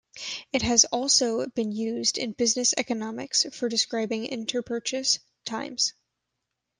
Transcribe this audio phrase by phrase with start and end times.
[0.51, 5.93] It has also been used in business economics for describing interpurchase times.